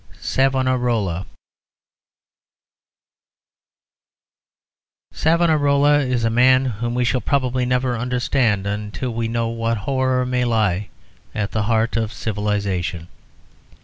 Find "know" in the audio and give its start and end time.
9.27-9.49